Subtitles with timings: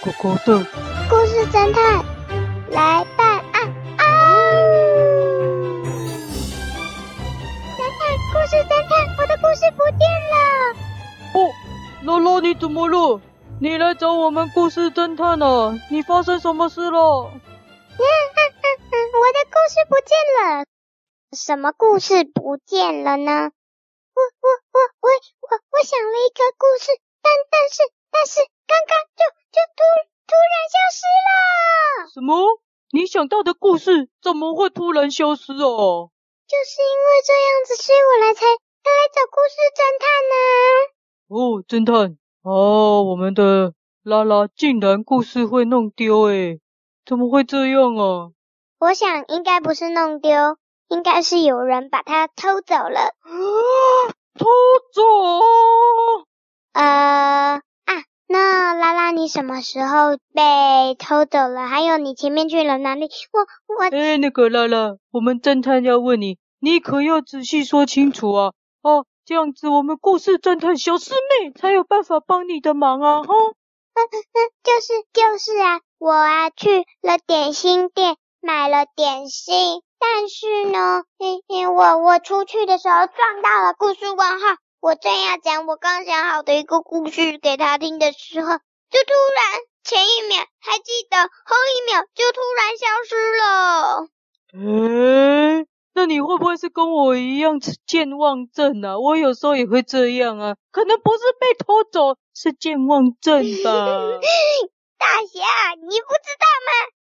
[0.00, 0.64] 狗狗的
[1.10, 2.04] 故事侦探
[2.70, 4.04] 来办案啊！
[7.76, 8.00] 侦探，
[8.32, 10.34] 故事侦探，我的故事不见了。
[11.34, 11.36] 哦，
[12.04, 13.20] 乐乐，你怎么了？
[13.60, 15.74] 你来找我们故事侦探啊？
[15.90, 17.32] 你发生什么事了？
[17.32, 20.64] 嗯嗯嗯嗯，我的故事不见了。
[21.36, 23.50] 什么故事不见了呢？
[24.14, 29.80] 我我我我我我想了一个故事，但但是但是刚刚就就突
[30.26, 32.10] 突然消失了。
[32.14, 32.60] 什么？
[32.90, 36.10] 你想到的故事怎么会突然消失哦？
[36.46, 40.34] 就是因为这样子，所以我来才来来找故事侦探呢。
[41.28, 46.60] 哦，侦探，哦，我们的拉拉竟然故事会弄丢诶，
[47.04, 48.30] 怎么会这样啊？
[48.80, 50.56] 我想应该不是弄丢。
[50.88, 53.00] 应该是有人把它偷走了。
[53.00, 53.28] 啊，
[54.38, 54.46] 偷
[54.94, 55.02] 走？
[56.72, 57.60] 呃啊，
[58.30, 61.66] 那拉拉，你什么时候被偷走了？
[61.66, 63.08] 还有你前面去了哪里？
[63.32, 63.84] 我我……
[63.90, 68.52] 哎，那个拉拉，我们侦探要问你，你可要仔细说清楚啊！
[68.82, 73.22] 哦，这样子我们故事侦探小师妹才有办法帮你的忙啊！
[73.22, 73.34] 哈，
[73.96, 79.82] 嗯嗯，就是就是啊，我啊去了点心店买了点心。
[80.00, 84.56] 但是呢，嘿嘿，我我出去的时候撞到了故事问号。
[84.80, 94.08] 我正要讲我刚想好的一个故事给他听的时候，就突然前一秒还记得，后一秒就突然消失了。
[94.54, 98.98] 嗯，那你会不会是跟我一样健忘症啊？
[99.00, 103.70] 我有时候也会这样啊，可能不是被偷走，是健忘症吧？
[104.96, 106.70] 大侠，你不知道吗？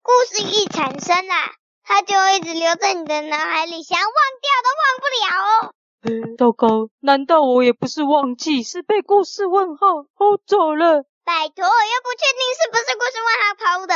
[0.03, 1.50] 故事一产生啊，
[1.83, 4.09] 它就一直留在你的脑海里，想忘
[4.41, 5.75] 掉都忘不了哦。
[6.09, 11.05] 嗯，糟糕，难道我也不是忘记，是被故事问号偷走了？
[11.25, 13.95] 拜托，又不确定是不是故事问号偷的。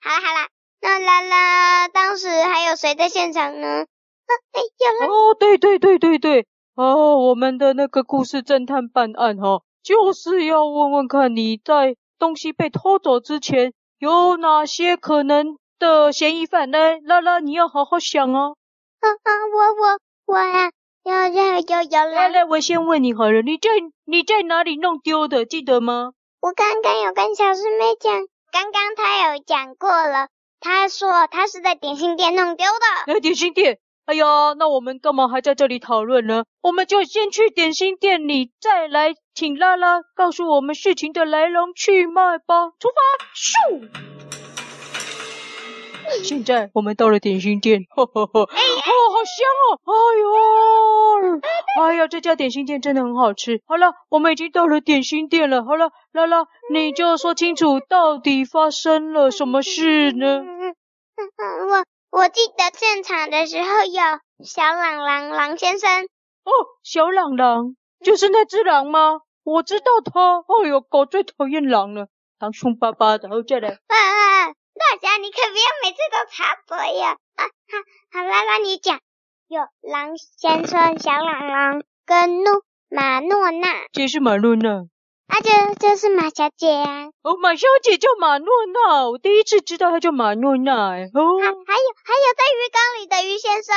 [0.00, 0.48] 好啦好啦，
[0.80, 3.68] 那啦啦当时还有谁在现场呢？
[3.68, 5.12] 啊，哎，有了。
[5.12, 15.58] 哦，对对对对对，哦，我们的那个故事侦探办案哈、哦，就是要问问看你在东西被偷走之前有哪些可能。
[15.80, 16.98] 的嫌疑犯呢？
[17.06, 18.54] 啦啦，你要好好想哦。
[19.00, 20.70] 啊啊，我我我呀，
[21.02, 22.28] 要要要要来。
[22.28, 23.70] 来来，我先问你好了，你在
[24.04, 25.44] 你在哪里弄丢的？
[25.44, 26.12] 记得吗？
[26.40, 30.28] 我刚刚有跟小师妹讲，刚刚她有讲过了。
[30.60, 33.12] 她说她是在点心店弄丢的。
[33.14, 33.78] 哎，点心店？
[34.06, 36.44] 哎呀，那我们干嘛还在这里讨论呢？
[36.62, 42.72] 我们就先去点心店里，再来请拉拉告诉我们事情的来龙去脉吧。
[42.78, 43.00] 出发，
[43.34, 44.19] 咻！
[46.24, 49.92] 现在我们到了点心店， 呵呵呵，哎，哦，好香哦，哎
[51.28, 51.40] 呦，
[51.82, 53.60] 哎呀，这家点心店真的很好吃。
[53.66, 55.64] 好了，我们已经到了点心店了。
[55.64, 60.42] 好了，拉拉，你就说清楚到底发生了什么事呢？
[61.68, 66.04] 我我记得现场的时候有小朗朗狼先生。
[66.44, 66.50] 哦，
[66.82, 69.20] 小朗朗就是那只狼吗？
[69.44, 70.38] 我知道他。
[70.40, 73.28] 哎呦，狗最讨厌狼了，狼凶巴巴的。
[73.28, 73.68] 然后再来。
[73.68, 77.18] 啊啊大侠，你可不要每次都插嘴呀！
[77.36, 78.98] 啊，好，好，啦，那你讲。
[79.46, 83.68] 有狼先生、小狼狼跟诺马诺娜。
[83.92, 84.86] 这是马诺娜。
[85.26, 87.08] 啊，这这是马小姐啊。
[87.22, 90.92] 哦，马小姐叫马诺娜，我第一次知道她叫马诺娜。
[90.92, 91.38] 哎，哦。
[91.40, 93.76] 还还有还有在鱼缸里的鱼先生。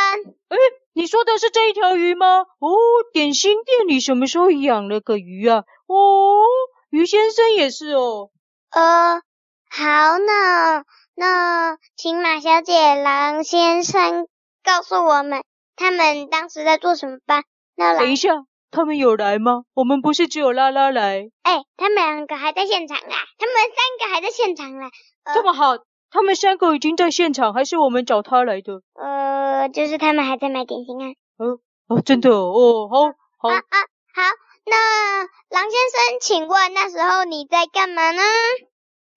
[0.49, 0.57] 哎，
[0.93, 2.45] 你说的是这一条鱼吗？
[2.59, 2.69] 哦，
[3.11, 5.63] 点心店里什么时候养了个鱼啊？
[5.87, 6.43] 哦，
[6.91, 8.29] 鱼先生也是哦。
[8.71, 9.21] 呃。
[9.75, 10.83] 好呢，
[11.15, 14.27] 那请马小姐、狼先生
[14.63, 15.43] 告诉我们，
[15.75, 17.41] 他们当时在做什么吧？
[17.75, 18.29] 那等一下，
[18.69, 19.63] 他们有来吗？
[19.73, 21.27] 我们不是只有拉拉来？
[21.41, 24.91] 哎，他们两个还在现场啊，他们三个还在现场啊。
[25.23, 25.73] 呃、这么好，
[26.11, 28.83] 他们三个已经在现场，还是我们找他来的？
[28.93, 31.07] 呃，就是他们还在买点心啊。
[31.37, 31.57] 哦
[31.87, 33.77] 哦，真的哦，好，好啊啊，
[34.13, 34.21] 好。
[34.65, 38.21] 那狼先生，请问那时候你在干嘛呢？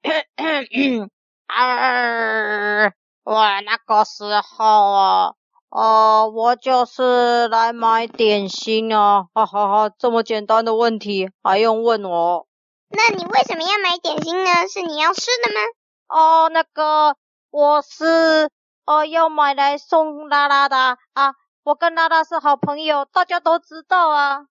[1.47, 2.93] 啊，
[3.25, 5.35] 我那个时候啊，
[5.70, 12.47] 呃，我就是来买点心啊，哈哈哈，这么简单的问题还用问我？
[12.88, 14.50] 那你为什么要买点心呢？
[14.69, 15.61] 是你要吃的吗？
[16.09, 17.17] 哦，那个
[17.50, 18.49] 我是
[18.85, 24.47] 呃要买来送拉拉的啊，我跟拉拉是好朋友，大家都知道啊。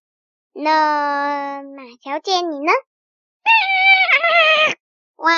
[0.52, 2.72] 那马小姐你呢？
[5.26, 5.34] 喂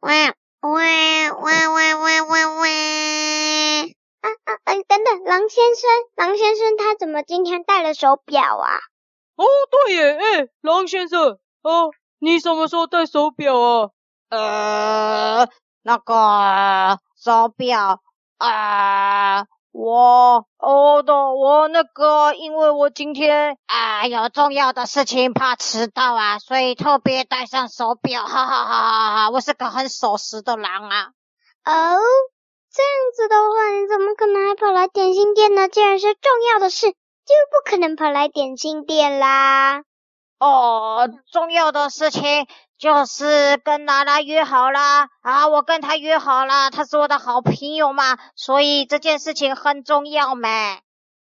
[0.00, 3.96] 喂喂喂喂喂喂喂！
[4.20, 4.74] 啊啊啊！
[4.88, 8.80] 等等，狼先生，狼先生他怎么今天戴了手表啊？
[9.36, 13.90] 哦，对耶，哎，狼先生，哦，你什么时候戴手表啊？
[14.30, 15.48] 呃，
[15.82, 18.00] 那个手表
[18.38, 19.46] 啊。
[19.76, 29.30] 我哦的，我那个，因为我今天啊有重要的事情，怕迟到啊，所以特别带上手表，哈哈哈哈哈！
[29.30, 31.08] 我是个很守时的狼啊。
[31.64, 31.98] 哦，
[32.72, 35.66] 这样子的话，你怎么可能还跑来点心店呢？
[35.66, 36.94] 既然是重要的事，就
[37.50, 39.82] 不可能跑来点心店啦。
[40.38, 42.46] 哦，重要的事情。
[42.76, 50.48] 就是跟拉拉约好啦，啊，我跟她约好了，她是我的好朋友嘛，所以这件事情很重要嘛。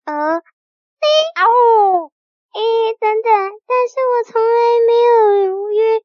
[0.06, 1.06] 呃，哎，
[1.42, 2.10] 哦，
[2.54, 2.60] 哎，
[2.98, 3.32] 等等，
[3.66, 4.48] 但是我从来
[4.86, 6.02] 没有约，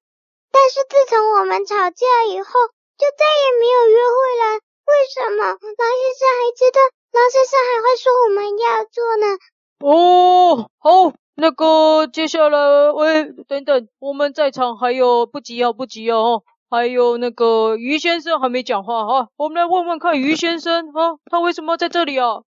[0.52, 2.52] 但是自从我们吵架以后，
[2.98, 4.12] 就再也没有约会
[4.44, 4.60] 了。
[4.88, 5.46] 为什么？
[5.46, 6.82] 狼先生还知道，
[7.14, 9.38] 狼先生还会说我们要做呢？
[9.80, 11.14] 哦，好。
[11.38, 22.44] 那个，接下来，喂，等等，我们在场还有不急啊，不急啊，哦，还有那个于先生还没讲话哈，我们来问问看于先生啊，他为什么在这里啊？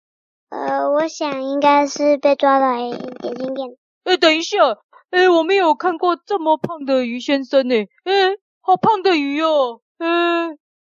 [0.50, 2.76] 呃，我想应该是被抓来
[3.22, 3.76] 点心店。
[4.04, 4.76] 哎，等一下，
[5.10, 10.06] 哎，我没有看过这么胖的于先生呢，哎，好胖的鱼哦，哎，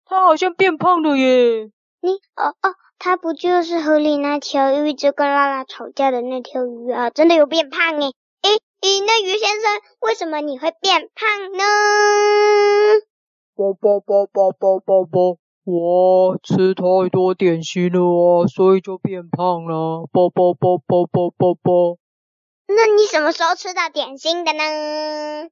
[0.05, 1.69] 他好像变胖了耶。
[2.01, 2.75] 你，哦哦。
[3.03, 7.09] 他不就是河里那条一直跟拉拉吵架的那条鱼啊？
[7.09, 8.05] 真的有变胖诶。
[8.43, 8.49] 诶
[8.81, 9.71] 诶，那鱼先生，
[10.01, 11.63] 为什么你会变胖呢？
[13.55, 20.07] 啵啵啵啵啵啵啵，我吃太多点心了啊，所以就变胖了。
[20.11, 21.97] 啵啵啵啵啵啵啵。
[22.67, 25.49] 那你什么时候吃到点心的呢？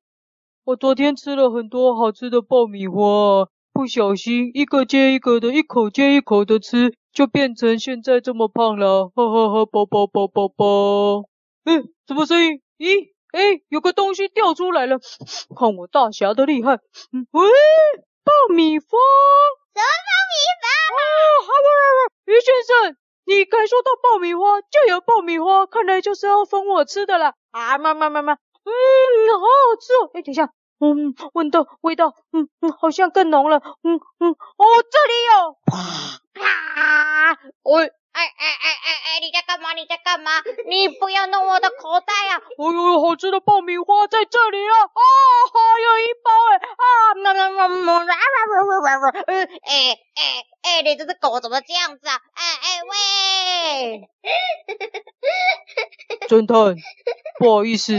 [0.65, 6.93] 我昨天吃了很多好吃的爆米花，不小心一个接一个的，一口接一口的吃。
[7.19, 9.65] 就变成现在这么胖了，哈哈哈！
[9.65, 11.27] 啵啵啵啵啵。
[11.65, 12.61] 嗯，什么声音？
[12.77, 14.99] 咦，哎，有个东西掉出来了，
[15.53, 16.75] 看我大侠的厉害！
[17.11, 17.49] 嗯，喂，
[18.23, 18.85] 爆米花？
[18.87, 20.33] 什么爆米
[20.63, 20.95] 花？
[20.95, 21.03] 啊，
[21.43, 22.07] 好玩玩玩！
[22.23, 22.95] 鱼先生，
[23.25, 27.33] 你感受到爆米花就有爆米花，看来就是要分我吃的了。
[27.51, 28.71] 啊，妈妈妈妈，嗯，
[29.33, 30.09] 好好吃哦！
[30.13, 35.57] 哎，等一下，嗯，闻到味道，嗯嗯，好像更浓了，嗯嗯，哦，这里有。
[35.65, 35.75] 啪
[36.33, 37.37] 啪！
[37.63, 39.73] 喂，哎哎哎哎哎，你在干嘛？
[39.73, 40.31] 你在干嘛？
[40.69, 42.39] 你不要弄我的口袋啊！
[42.57, 44.75] 哎呦，好吃的爆米花在这里啊！
[44.83, 45.01] 啊，
[45.51, 46.55] 还有一包哎！
[46.57, 47.95] 啊，喵喵喵喵！
[47.95, 48.39] 啊啊
[48.83, 49.09] 啊啊！
[49.63, 49.97] 哎哎
[50.61, 52.15] 哎，你这只狗怎么这样子啊？
[52.33, 54.09] 哎哎喂！
[56.27, 56.75] 侦探，
[57.39, 57.93] 不好意思，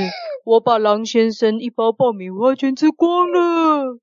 [0.45, 3.99] 我把狼先生一包爆米花全吃光了。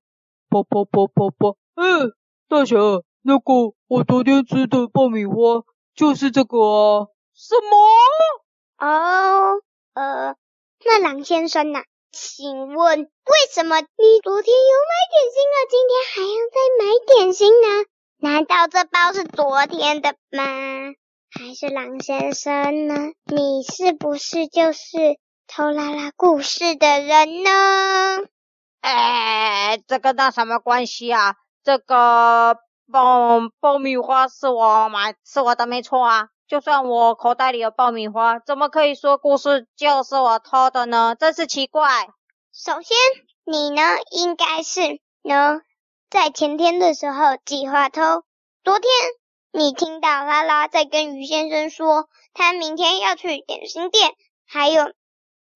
[0.48, 1.56] 啵啵啵啵啵！
[1.74, 2.12] 嗯，
[2.48, 2.76] 大侠。
[3.20, 5.62] 那个我昨天吃的爆米花
[5.94, 7.08] 就是这个啊？
[7.34, 8.86] 什么？
[8.86, 9.60] 哦，
[9.92, 10.36] 呃，
[10.84, 11.84] 那狼先生呢、啊，
[12.20, 13.08] 请问为
[13.52, 17.66] 什么你昨天有买点心了，今天还要再买点心呢？
[18.18, 20.44] 难道这包是昨天的吗？
[21.30, 23.12] 还是狼先生呢？
[23.26, 24.88] 你是不是就是
[25.46, 27.50] 偷拉拉故事的人呢？
[28.80, 31.36] 哎，这个那什么关系啊？
[31.62, 32.56] 这个。
[32.90, 36.30] 爆爆米花是我买，是我的没错啊。
[36.48, 41.14] 就算我口袋里有爆米花，怎么可以说故事就是我偷的呢？
[41.14, 42.08] 真是奇怪。
[42.54, 42.96] 首先，
[43.44, 44.80] 你呢应该是
[45.22, 45.60] 呢
[46.08, 48.24] 在前天的时候计划偷。
[48.64, 48.90] 昨天
[49.52, 54.14] 你听到拉拉在跟于先生说，他明天要去点心店，
[54.46, 54.90] 还有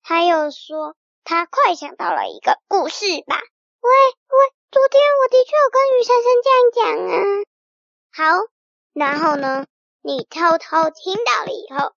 [0.03, 3.35] 还有说他快想到了一个故事吧？
[3.81, 4.53] 喂喂。
[4.71, 7.21] 昨天我的确有跟于先生这样讲啊。
[8.11, 8.45] 好，
[8.93, 9.65] 然后呢，
[10.05, 11.93] 你偷偷听到了以后，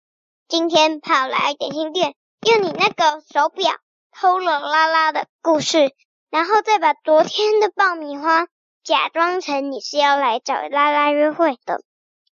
[0.50, 3.78] 今天跑来点心店，用你那个手表
[4.12, 5.96] 偷了拉拉的故事，
[6.30, 8.48] 然后再把昨天的爆米花
[8.84, 11.82] 假装成你是要来找拉拉约会的。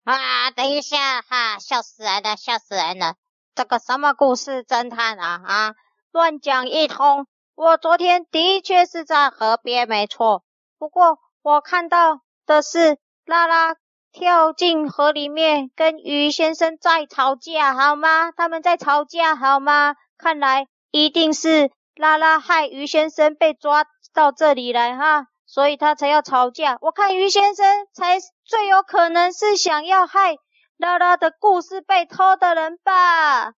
[0.03, 3.15] 啊，等一下哈，笑死人了，笑死人了！
[3.55, 5.75] 这个什么故事侦探啊啊，
[6.11, 7.25] 乱讲一通。
[7.55, 10.43] 我昨天的确是在河边，没错。
[10.77, 13.75] 不过我看到的是拉拉
[14.15, 18.31] 跳进河里面，跟鱼先生在吵架，好吗？
[18.31, 19.95] 他们在吵架，好吗？
[20.17, 26.77] 看来一定是拉拉害鱼先生被抓到这里来哈，所以他才要吵架。
[26.79, 30.37] 我看鱼先生才最有可能是想要害
[30.77, 33.49] 拉拉的故事被偷的人吧？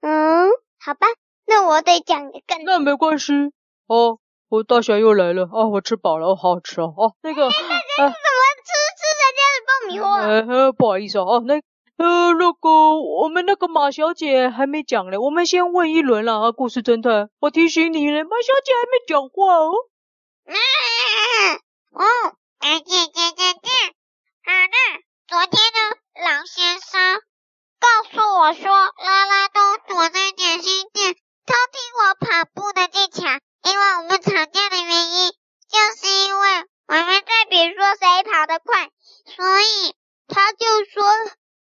[0.00, 0.48] 嗯，
[0.82, 1.08] 好吧。
[1.46, 3.34] 那我得讲一个，那没关系
[3.86, 4.18] 哦。
[4.48, 5.66] 我大侠又来了啊！
[5.66, 6.94] 我吃饱了，好好吃哦。
[6.96, 7.50] 哦，那个，
[9.90, 11.54] 哟呵呵不好意思啊那
[11.96, 12.68] 呃那个
[13.00, 17.30] 我们那个马小姐还没讲呢我们先问一轮了啊故事侦探。
[17.40, 19.72] 我提醒你了马小姐还没讲话哦。
[20.46, 20.54] 啊
[21.92, 22.04] 哦
[22.58, 23.72] 啊姐姐再见
[24.44, 24.76] 好的
[25.26, 27.20] 昨天呢狼先生
[27.80, 31.14] 告诉我说拉拉都躲在点心店
[31.46, 33.22] 偷听我跑步的技巧
[33.64, 35.30] 因为我们吵架的原因
[35.68, 36.48] 就是因为
[36.88, 38.88] 我们在比说谁跑得快
[39.26, 39.94] 所以
[40.28, 41.04] 他就说：“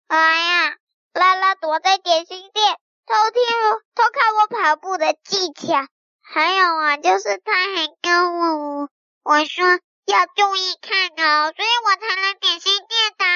[0.08, 0.76] 哎呀，
[1.14, 5.86] 拉拉躲在点心店偷听我、偷看我跑步的技巧。
[6.22, 8.90] 还有啊，就是他还跟我
[9.22, 9.64] 我说
[10.04, 13.26] 要注意看哦，所以我才来点心店的。”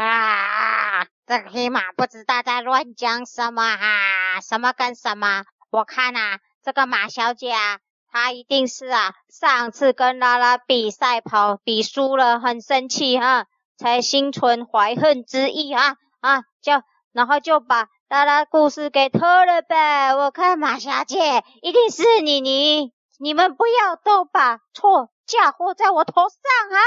[0.00, 5.44] 啊，这个黑马不知道在乱讲什么哈、啊，什么跟什么？
[5.70, 7.78] 我看呐、啊，这个马小姐啊，
[8.10, 13.46] 他一定是啊，上次跟拉拉比赛跑比输了，很生气哈、啊，
[13.78, 20.14] 才心存怀恨之意啊啊，就然后就把拉拉故事给偷了呗。
[20.14, 22.92] 我看马小姐一定是你你。
[23.20, 26.38] 你们不要都把错嫁祸在我头上
[26.70, 26.78] 啊！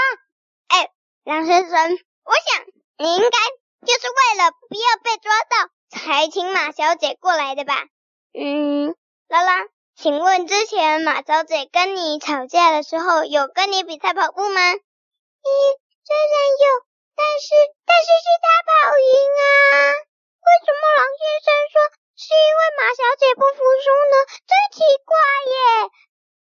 [0.69, 0.89] 哎，
[1.25, 1.91] 梁先生，
[2.23, 2.65] 我想
[2.97, 3.27] 你应该
[3.85, 7.75] 就是为了不要被抓到，才请马小姐过来的吧？
[8.33, 8.95] 嗯，
[9.27, 14.59] 拉拉，请问之前马小姐跟你吵架的时候，有跟你比赛跑步吗？
[14.71, 14.77] 咦，
[16.03, 17.53] 虽然有，但是
[17.85, 19.05] 但是是他跑赢
[19.37, 19.43] 啊！
[20.41, 21.75] 为什么狼先生说
[22.17, 24.15] 是因为马小姐不服输呢？
[24.47, 25.11] 真奇怪
[25.51, 25.55] 耶！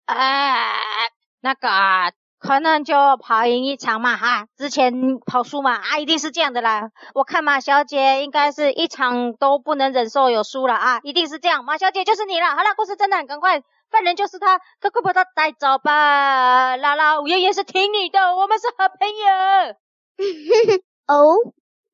[0.06, 6.90] 哎，那个啊，可能就跑赢一场嘛哈，之前跑输嘛啊，一定是这样的啦。
[7.14, 11.66] 我看马小姐应该是一场都不能忍受有输了啊，一定是这样。
[11.66, 12.48] 马小姐就是你了。
[12.56, 16.78] 好了，故事侦探，赶快，犯人就是他，赶快把他带走吧。
[16.78, 19.76] 拉拉，我爷爷是听你的，我们是好朋友。
[21.06, 21.36] 哦，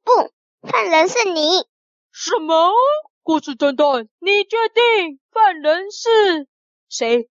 [0.05, 0.31] 不，
[0.69, 1.67] 犯人是你。
[2.13, 2.73] 什么？
[3.25, 6.47] 故事侦探，你确定犯人是
[6.89, 7.29] 谁？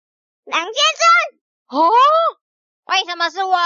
[0.46, 1.93] 梁先生，啊？
[2.85, 3.57] 为什么是我？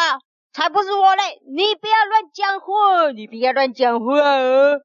[0.54, 1.40] 才不是我嘞！
[1.46, 4.82] 你不要乱讲话，你不要乱讲话哦。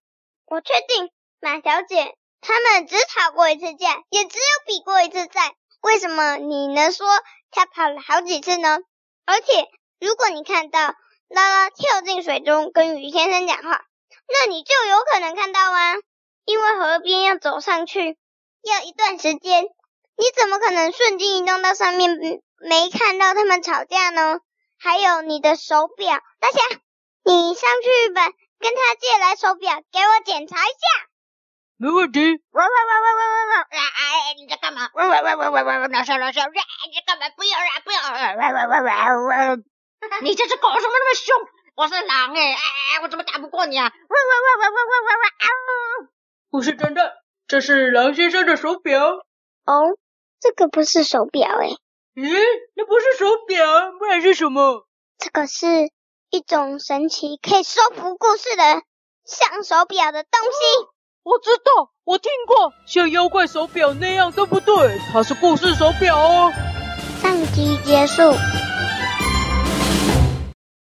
[0.47, 1.11] 我确定，
[1.41, 5.55] 马小姐他们只吵过一次架，也只有比过一次赛。
[5.81, 7.07] 为什么你能说
[7.51, 8.79] 他跑了好几次呢？
[9.25, 10.95] 而且，如果你看到
[11.29, 13.85] 拉拉跳进水中跟鱼先生讲话，
[14.29, 15.95] 那你就有可能看到啊，
[16.45, 18.19] 因为河边要走上去
[18.63, 19.65] 要一段时间。
[20.17, 22.11] 你怎么可能瞬间移动到上面，
[22.69, 24.41] 没看到他们吵架呢？
[24.79, 26.61] 还有你的手表，大侠，
[27.25, 30.77] 你上去吧，跟他借来手表，给我检查一下。
[31.77, 32.21] 没问题。
[32.21, 33.79] 喂喂喂喂喂喂喂！
[33.79, 34.89] 哎，你在干嘛？
[34.95, 35.89] 喂喂喂喂喂喂！
[35.89, 37.29] 老小老小，你在干嘛？
[37.37, 37.99] 不要啊不要！
[38.11, 38.91] 喂喂喂喂
[39.57, 39.63] 喂！
[40.23, 41.37] 你这只狗什么那么凶？
[41.75, 43.87] 我是狼哎哎，我怎么打不过你啊？
[43.87, 45.27] 喂喂喂喂喂喂喂喂！
[45.29, 45.47] 啊！
[46.51, 47.13] 不是真的，
[47.49, 49.05] 这是狼先生的手表。
[49.67, 49.99] 哦。
[50.41, 51.77] 这个不是手表诶。
[52.15, 52.29] 咦，
[52.75, 54.87] 那不是手表，不然是什么？
[55.19, 55.67] 这个是
[56.31, 58.63] 一种神奇可以说服故事的
[59.25, 60.89] 像手表的东西。
[61.23, 64.99] 我知道，我听过，像妖怪手表那样，对不对？
[65.13, 66.53] 它是故事手表哦。
[67.23, 68.23] 上集结束。